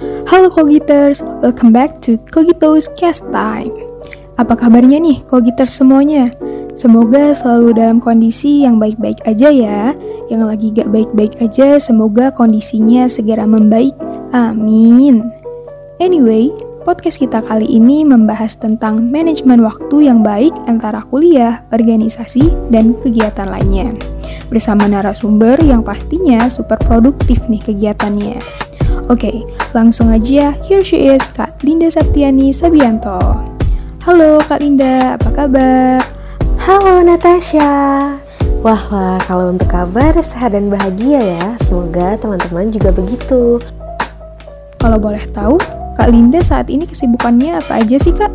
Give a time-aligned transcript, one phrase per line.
[0.00, 3.68] Halo Kogiters, welcome back to Kogito's Cast Time.
[4.40, 6.32] Apa kabarnya nih Kogiters semuanya?
[6.72, 9.92] Semoga selalu dalam kondisi yang baik-baik aja ya.
[10.32, 13.92] Yang lagi gak baik-baik aja, semoga kondisinya segera membaik.
[14.32, 15.20] Amin.
[16.00, 16.48] Anyway,
[16.88, 23.52] podcast kita kali ini membahas tentang manajemen waktu yang baik antara kuliah, organisasi, dan kegiatan
[23.52, 23.92] lainnya.
[24.48, 28.69] Bersama narasumber yang pastinya super produktif nih kegiatannya.
[29.10, 29.42] Oke,
[29.74, 30.54] langsung aja.
[30.62, 33.18] Here she is, Kak Linda Saptiani Sabianto.
[34.06, 35.98] Halo Kak Linda, apa kabar?
[36.62, 38.14] Halo Natasha.
[38.62, 41.58] Wah, wah, kalau untuk kabar sehat dan bahagia ya.
[41.58, 43.58] Semoga teman-teman juga begitu.
[44.78, 45.58] Kalau boleh tahu,
[45.98, 48.30] Kak Linda saat ini kesibukannya apa aja sih, Kak?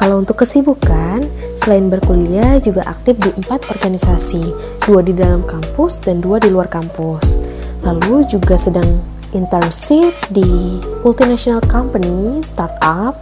[0.00, 1.20] Kalau untuk kesibukan,
[1.60, 4.40] selain berkuliah juga aktif di empat organisasi,
[4.88, 7.41] dua di dalam kampus dan dua di luar kampus
[7.82, 8.86] lalu juga sedang
[9.34, 13.18] internship di multinational company, startup.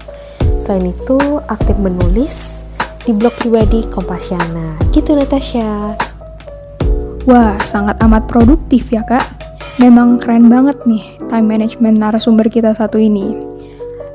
[0.61, 2.69] Selain itu, aktif menulis
[3.09, 4.77] di blog pribadi Kompasiana.
[4.93, 5.97] Gitu Natasha.
[7.29, 9.25] Wah, sangat amat produktif ya kak.
[9.81, 13.33] Memang keren banget nih time management narasumber kita satu ini.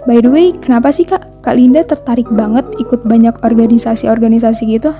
[0.05, 4.93] By the way, kenapa sih kak, Kak Linda tertarik banget ikut banyak organisasi-organisasi gitu?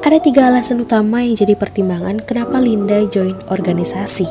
[0.00, 4.24] Ada tiga alasan utama yang jadi pertimbangan kenapa Linda join organisasi.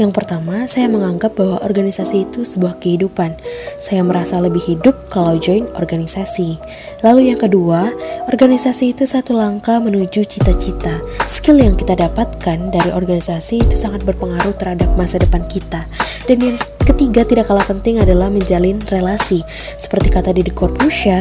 [0.00, 3.36] Yang pertama, saya menganggap bahwa organisasi itu sebuah kehidupan.
[3.76, 6.56] Saya merasa lebih hidup kalau join organisasi.
[7.04, 7.92] Lalu yang kedua,
[8.32, 11.04] organisasi itu satu langkah menuju cita-cita.
[11.28, 15.84] Skill yang kita dapatkan dari organisasi itu sangat berpengaruh terhadap masa depan kita.
[16.24, 19.44] Dan yang ketiga tidak kalah penting adalah menjalin relasi.
[19.76, 21.20] Seperti kata Didi Corbusier,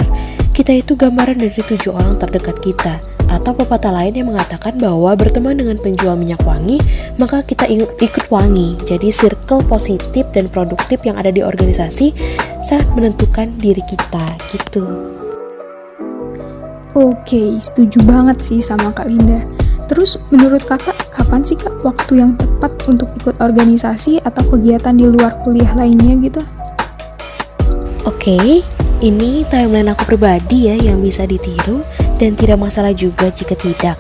[0.56, 5.56] kita itu gambaran dari tujuh orang terdekat kita atau pepatah lain yang mengatakan bahwa berteman
[5.56, 6.82] dengan penjual minyak wangi,
[7.22, 8.76] maka kita ikut wangi.
[8.84, 12.12] Jadi circle positif dan produktif yang ada di organisasi
[12.66, 14.84] sangat menentukan diri kita gitu.
[16.98, 19.46] Oke, setuju banget sih sama Kak Linda.
[19.90, 25.10] Terus menurut kakak, kapan sih kak waktu yang tepat untuk ikut organisasi atau kegiatan di
[25.10, 26.42] luar kuliah lainnya gitu?
[28.06, 28.62] Oke,
[29.02, 31.82] ini timeline aku pribadi ya yang bisa ditiru
[32.20, 33.98] dan tidak masalah juga jika tidak.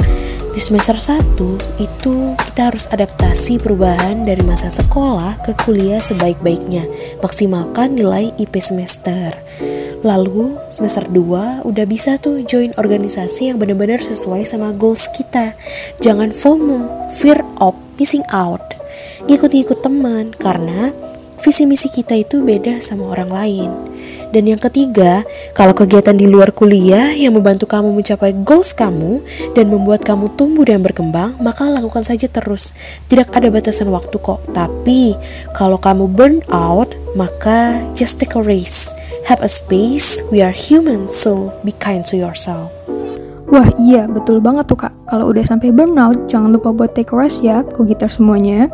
[0.49, 1.39] Di semester 1
[1.79, 6.83] itu kita harus adaptasi perubahan dari masa sekolah ke kuliah sebaik-baiknya,
[7.23, 9.31] maksimalkan nilai IP semester.
[10.03, 15.55] Lalu semester 2 udah bisa tuh join organisasi yang benar-benar sesuai sama goals kita.
[16.03, 18.63] Jangan FOMO, fear of missing out.
[19.27, 20.91] Ngikut-ngikut teman karena
[21.39, 23.69] visi misi kita itu beda sama orang lain.
[24.29, 25.25] Dan yang ketiga,
[25.57, 29.25] kalau kegiatan di luar kuliah yang membantu kamu mencapai goals kamu
[29.57, 32.77] dan membuat kamu tumbuh dan berkembang, maka lakukan saja terus.
[33.09, 34.45] Tidak ada batasan waktu kok.
[34.53, 35.17] Tapi,
[35.57, 38.93] kalau kamu burn out, maka just take a race.
[39.25, 40.21] Have a space.
[40.29, 42.69] We are human, so be kind to yourself.
[43.49, 44.93] Wah iya, betul banget tuh kak.
[45.09, 48.69] Kalau udah sampai burnout, jangan lupa buat take a rest ya, gitar semuanya.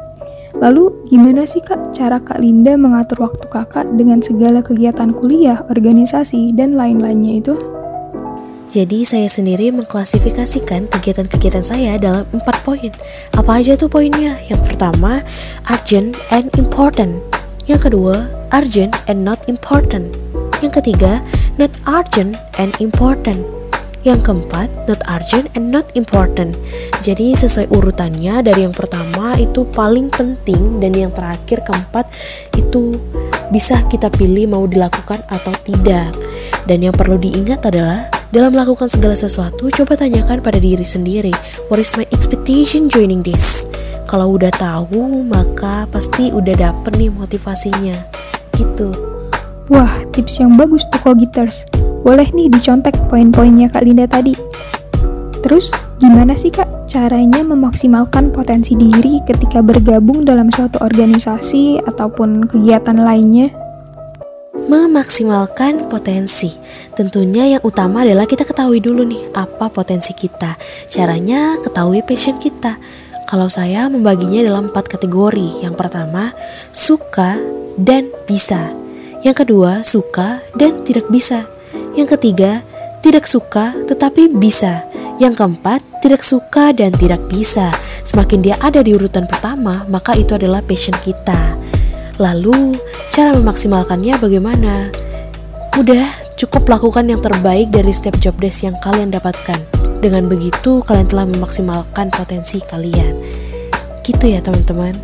[0.55, 6.55] Lalu, gimana sih Kak cara Kak Linda mengatur waktu Kakak dengan segala kegiatan kuliah, organisasi,
[6.55, 7.53] dan lain-lainnya itu?
[8.75, 12.91] Jadi saya sendiri mengklasifikasikan kegiatan-kegiatan saya dalam empat poin.
[13.31, 14.35] Apa aja tuh poinnya?
[14.51, 15.23] Yang pertama,
[15.71, 17.23] urgent and important.
[17.71, 20.11] Yang kedua, urgent and not important.
[20.59, 21.23] Yang ketiga,
[21.55, 23.54] not urgent and important.
[24.05, 26.53] Yang keempat, not urgent and not important.
[27.01, 32.05] Jadi sesuai urutannya dari yang pertama itu paling penting dan yang terakhir keempat
[32.53, 33.01] itu
[33.49, 36.13] bisa kita pilih mau dilakukan atau tidak.
[36.69, 41.33] Dan yang perlu diingat adalah dalam melakukan segala sesuatu, coba tanyakan pada diri sendiri,
[41.73, 43.65] what is my expectation joining this?
[44.05, 47.97] Kalau udah tahu, maka pasti udah dapet nih motivasinya.
[48.53, 48.93] Gitu.
[49.65, 51.65] Wah, tips yang bagus tuh kok Gitters.
[52.05, 54.37] Boleh nih dicontek poin-poinnya Kak Linda tadi.
[55.41, 63.01] Terus, gimana sih Kak caranya memaksimalkan potensi diri ketika bergabung dalam suatu organisasi ataupun kegiatan
[63.01, 63.49] lainnya?
[64.69, 66.53] Memaksimalkan potensi.
[66.93, 70.61] Tentunya yang utama adalah kita ketahui dulu nih apa potensi kita.
[70.85, 72.77] Caranya ketahui passion kita.
[73.25, 75.65] Kalau saya membaginya dalam empat kategori.
[75.65, 76.37] Yang pertama,
[76.69, 77.41] suka
[77.81, 78.69] dan bisa.
[79.25, 81.54] Yang kedua, suka dan tidak bisa.
[81.95, 82.59] Yang ketiga,
[82.99, 84.83] tidak suka tetapi bisa.
[85.15, 87.71] Yang keempat, tidak suka dan tidak bisa.
[88.03, 91.55] Semakin dia ada di urutan pertama, maka itu adalah passion kita.
[92.19, 92.75] Lalu,
[93.15, 94.91] cara memaksimalkannya bagaimana?
[95.75, 99.59] Mudah, cukup lakukan yang terbaik dari setiap job desk yang kalian dapatkan.
[100.03, 103.15] Dengan begitu, kalian telah memaksimalkan potensi kalian.
[104.03, 104.95] Gitu ya, teman-teman.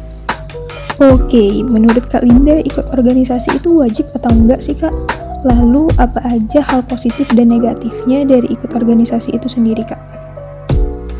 [1.01, 4.93] Oke, menurut Kak Linda ikut organisasi itu wajib atau enggak sih Kak?
[5.41, 9.97] Lalu apa aja hal positif dan negatifnya dari ikut organisasi itu sendiri Kak?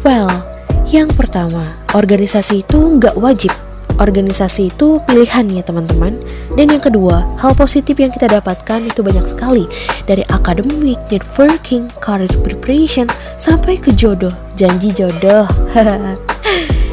[0.05, 0.29] Well,
[0.93, 3.49] yang pertama, organisasi itu nggak wajib.
[4.01, 6.17] Organisasi itu pilihan ya teman-teman.
[6.57, 9.69] Dan yang kedua, hal positif yang kita dapatkan itu banyak sekali.
[10.09, 13.05] Dari akademik, networking, career preparation,
[13.37, 15.45] sampai ke jodoh, janji jodoh.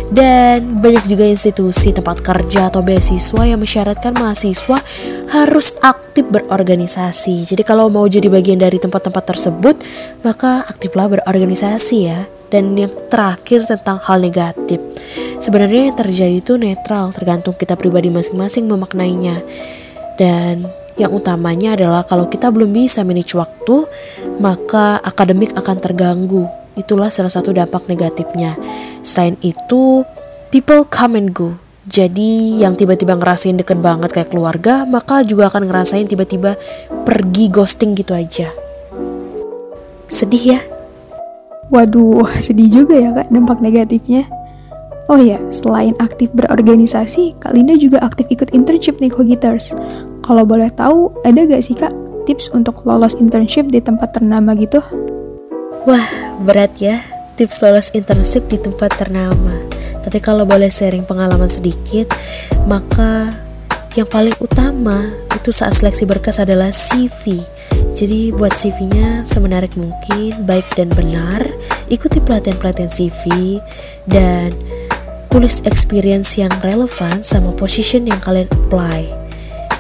[0.09, 4.81] Dan banyak juga institusi tempat kerja atau beasiswa yang mensyaratkan mahasiswa
[5.29, 7.45] harus aktif berorganisasi.
[7.45, 9.77] Jadi kalau mau jadi bagian dari tempat-tempat tersebut,
[10.25, 12.25] maka aktiflah berorganisasi ya.
[12.49, 14.81] Dan yang terakhir tentang hal negatif.
[15.45, 19.37] Sebenarnya yang terjadi itu netral, tergantung kita pribadi masing-masing memaknainya.
[20.17, 20.65] Dan
[20.97, 23.85] yang utamanya adalah kalau kita belum bisa manage waktu,
[24.41, 28.55] maka akademik akan terganggu Itulah salah satu dampak negatifnya.
[29.03, 30.07] Selain itu,
[30.55, 31.59] people come and go.
[31.89, 36.55] Jadi yang tiba-tiba ngerasain deket banget kayak keluarga, maka juga akan ngerasain tiba-tiba
[37.03, 38.53] pergi ghosting gitu aja.
[40.07, 40.61] Sedih ya?
[41.73, 44.29] Waduh, sedih juga ya kak dampak negatifnya.
[45.09, 49.73] Oh ya, selain aktif berorganisasi, Kak Linda juga aktif ikut internship nih Kogiters.
[50.21, 51.97] Kalau boleh tahu, ada gak sih kak
[52.29, 54.85] tips untuk lolos internship di tempat ternama gitu?
[55.89, 56.05] Wah,
[56.43, 57.03] berat ya
[57.39, 59.55] tips lolos internship di tempat ternama.
[60.03, 62.11] Tapi kalau boleh sharing pengalaman sedikit,
[62.67, 63.31] maka
[63.95, 67.39] yang paling utama itu saat seleksi berkas adalah CV.
[67.95, 71.47] Jadi buat CV-nya semenarik mungkin, baik dan benar.
[71.87, 73.23] Ikuti pelatihan-pelatihan CV
[74.11, 74.51] dan
[75.31, 79.07] tulis experience yang relevan sama position yang kalian apply.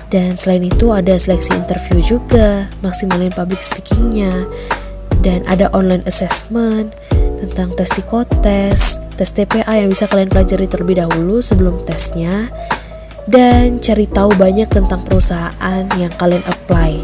[0.09, 4.49] Dan selain itu ada seleksi interview juga, maksimalin public speakingnya
[5.23, 6.95] dan ada online assessment
[7.39, 12.51] tentang tes psikotes, tes TPA yang bisa kalian pelajari terlebih dahulu sebelum tesnya.
[13.29, 16.97] Dan cari tahu banyak tentang perusahaan yang kalian apply.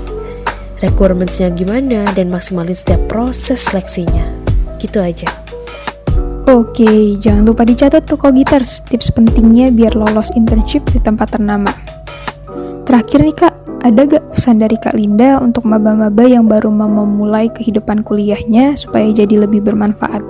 [0.81, 4.25] Requirementsnya gimana dan maksimalin setiap proses seleksinya.
[4.81, 5.29] Gitu aja.
[6.45, 11.73] Oke, jangan lupa dicatat tuh Kogiters tips pentingnya biar lolos internship di tempat ternama.
[12.85, 13.54] Terakhir nih kak,
[13.85, 19.13] ada gak pesan dari Kak Linda untuk maba-maba yang baru mau memulai kehidupan kuliahnya supaya
[19.13, 20.25] jadi lebih bermanfaat?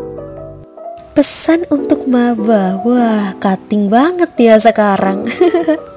[1.14, 5.22] Pesan untuk maba, wah cutting banget ya sekarang.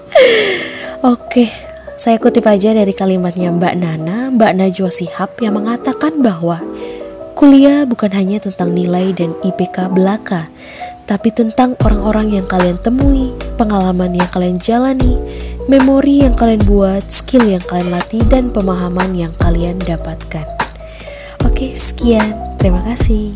[1.17, 1.49] Oke,
[1.97, 6.61] saya kutip aja dari kalimatnya Mbak Nana, Mbak Najwa Sihab yang mengatakan bahwa
[7.33, 10.45] kuliah bukan hanya tentang nilai dan IPK belaka,
[11.07, 15.15] tapi tentang orang-orang yang kalian temui, pengalaman yang kalian jalani,
[15.71, 20.43] memori yang kalian buat, skill yang kalian latih, dan pemahaman yang kalian dapatkan.
[21.47, 22.35] Oke, sekian.
[22.59, 23.33] Terima kasih.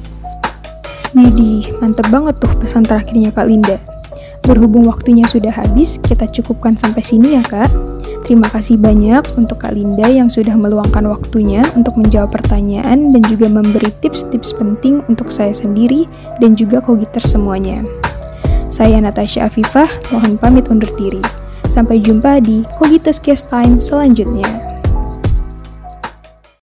[1.16, 3.91] Widih, mantep banget tuh pesan terakhirnya Kak Linda.
[4.42, 7.70] Berhubung waktunya sudah habis, kita cukupkan sampai sini ya Kak.
[8.26, 13.50] Terima kasih banyak untuk Kak Linda yang sudah meluangkan waktunya untuk menjawab pertanyaan dan juga
[13.50, 16.10] memberi tips-tips penting untuk saya sendiri
[16.42, 17.86] dan juga kogiter semuanya.
[18.72, 21.22] Saya Natasha Afifah, mohon pamit undur diri.
[21.68, 24.71] Sampai jumpa di Cogitus Cast Time selanjutnya.